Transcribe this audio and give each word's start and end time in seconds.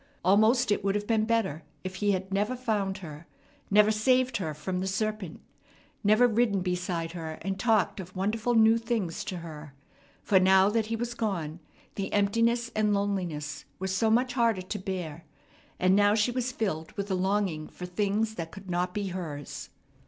Almost 0.25 0.71
it 0.71 0.83
would 0.83 0.95
have 0.95 1.05
been 1.05 1.25
better 1.25 1.61
if 1.83 1.97
he 1.97 2.09
had 2.11 2.33
never 2.33 2.55
found 2.55 2.97
her, 3.05 3.27
never 3.69 3.91
saved 3.91 4.37
her 4.37 4.55
from 4.55 4.79
the 4.79 4.87
serpent, 4.87 5.41
never 6.03 6.27
ridden 6.27 6.61
beside 6.61 7.11
her 7.11 7.37
and 7.43 7.59
talked 7.59 7.99
of 7.99 8.15
wonderful 8.15 8.55
new 8.55 8.79
things 8.79 9.23
to 9.25 9.37
her; 9.45 9.75
for 10.23 10.39
now 10.39 10.71
that 10.71 10.87
he 10.87 10.95
was 10.95 11.13
gone 11.13 11.59
the 11.93 12.11
emptiness 12.13 12.71
and 12.75 12.95
loneliness 12.95 13.65
were 13.77 13.85
so 13.85 14.09
much 14.09 14.33
harder 14.33 14.63
to 14.63 14.79
bear; 14.79 15.23
and 15.79 15.95
now 15.95 16.15
she 16.15 16.31
was 16.31 16.51
filled 16.51 16.93
with 16.93 17.11
a 17.11 17.13
longing 17.13 17.67
for 17.67 17.85
things 17.85 18.33
that 18.33 18.49
could 18.49 18.71
not 18.71 18.95
be 18.95 19.09
hers. 19.09 19.69